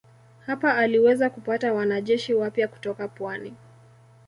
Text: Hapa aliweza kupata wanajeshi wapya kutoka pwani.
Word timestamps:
Hapa 0.45 0.77
aliweza 0.77 1.29
kupata 1.29 1.73
wanajeshi 1.73 2.33
wapya 2.33 2.67
kutoka 2.67 3.07
pwani. 3.07 3.53